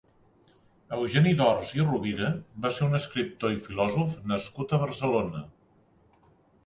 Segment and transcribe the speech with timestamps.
[0.95, 2.31] Eugeni d'Ors i Rovira
[2.65, 5.45] va ser un escriptor i filòsof nascut a Barcelona.